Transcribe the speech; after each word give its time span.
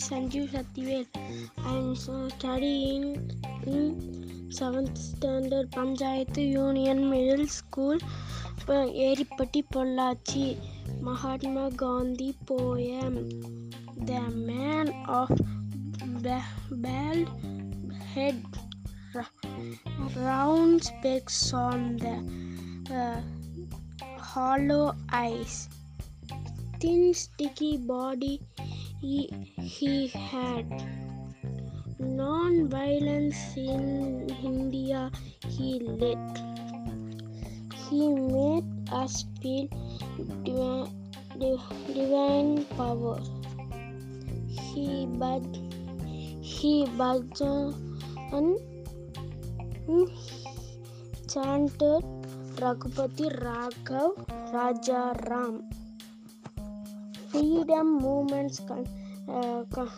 Sanjeev 0.00 0.50
Sakthivel. 0.52 1.06
I 1.64 1.72
am 1.74 1.94
studying 1.96 3.04
in 3.66 4.50
seventh 4.50 4.98
standard 4.98 5.70
Panchayat 5.70 6.36
Union 6.36 7.08
Middle 7.08 7.46
School, 7.46 7.98
Eripatti, 8.66 9.62
Pollachi. 9.72 10.58
Mahatma 11.00 11.70
Gandhi 11.70 12.34
poem. 12.44 13.30
The 13.96 14.20
man 14.30 14.88
of 15.06 15.30
bald 16.70 17.28
head, 18.14 18.42
round 20.16 20.82
specs 20.82 21.52
on 21.52 21.96
the 21.98 22.16
uh, 22.94 23.20
hollow 24.18 24.94
eyes, 25.12 25.68
thin 26.80 27.14
sticky 27.14 27.78
body 27.78 28.40
he, 29.00 29.30
he 29.60 30.08
had. 30.08 30.66
Non-violence 31.98 33.56
in 33.56 34.28
India 34.42 35.10
he 35.46 35.80
led. 35.80 36.18
He 37.88 38.08
made 38.08 38.64
us 38.92 39.24
feel 39.42 39.68
divine, 40.44 42.64
power. 42.76 43.20
He 44.46 45.06
but 45.18 45.42
he 46.40 46.86
bhajan 47.00 47.74
chanted 51.28 52.04
Raghupati 52.62 53.26
Raghav 53.42 54.12
Raja 54.52 55.14
Ram. 55.28 55.68
Freedom 57.30 57.98
movements 57.98 58.60
con- 58.60 58.88
uh, 59.28 59.64
con- 59.70 59.90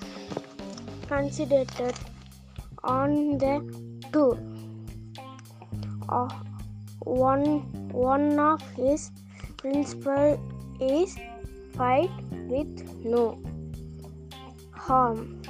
considered 1.06 1.70
on 2.83 3.39
the 3.39 3.55
tour. 4.12 4.39
Uh, 6.09 6.28
one 7.00 7.62
one 7.92 8.39
of 8.39 8.61
his 8.72 9.11
principles 9.56 10.39
is 10.81 11.17
fight 11.77 12.11
with 12.48 13.05
no 13.05 13.39
harm. 14.72 15.41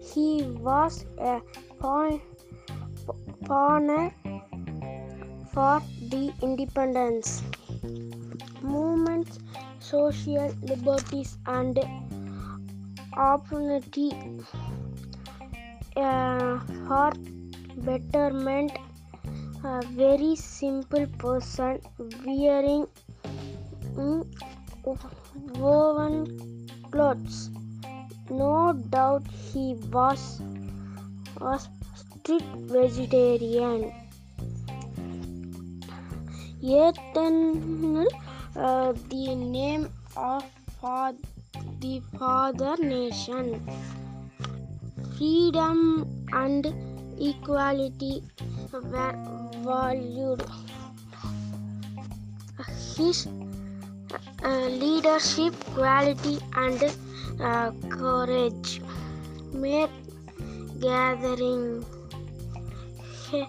He 0.00 0.42
was 0.42 1.04
a 1.18 1.40
pioneer 3.46 4.12
for 5.52 5.82
the 6.08 6.32
independence 6.42 7.42
social 9.90 10.52
liberties, 10.62 11.36
and 11.46 11.78
opportunity 13.16 14.10
uh, 15.96 16.58
for 16.86 17.12
betterment. 17.88 18.78
A 19.62 19.82
very 19.96 20.36
simple 20.36 21.06
person 21.18 21.80
wearing 22.24 22.86
mm, 23.94 24.24
woven 25.64 26.14
clothes. 26.90 27.50
No 28.30 28.72
doubt 28.94 29.26
he 29.52 29.74
was 29.92 30.40
a 31.40 31.58
strict 31.94 32.56
vegetarian. 32.76 33.92
Eternal, 36.62 38.06
the 38.60 39.34
name 39.34 39.90
of 40.16 40.44
fa- 40.80 41.16
the 41.80 42.00
father 42.18 42.76
nation. 42.76 43.46
Freedom 45.16 46.06
and 46.32 46.66
equality 47.18 48.22
were 48.72 49.14
valued. 49.64 50.42
His 52.96 53.26
uh, 54.44 54.66
leadership 54.84 55.54
quality 55.74 56.38
and 56.54 56.84
uh, 57.40 57.70
courage 57.88 58.82
made 59.52 59.90
gathering 60.80 61.84
he- 63.30 63.46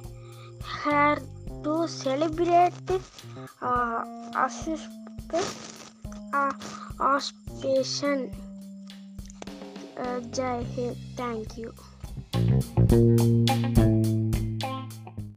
here 0.83 1.17
to 1.63 1.87
celebrate 1.87 2.73
uh, 3.61 4.03
uh, 4.35 4.47
auspicious 6.99 8.29
uh, 9.97 10.19
Jai 10.31 10.63
Hind. 10.75 10.97
Thank 11.15 11.57
you. 11.57 11.73